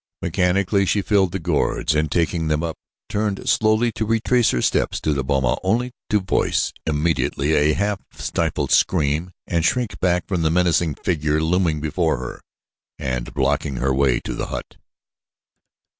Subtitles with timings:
[0.23, 2.75] Mechanically she filled the gourds and, taking them up,
[3.07, 7.99] turned slowly to retrace her steps to the boma only to voice immediately a half
[8.11, 12.41] stifled scream and shrink back from the menacing figure looming before her
[12.97, 14.77] and blocking her way to the hut.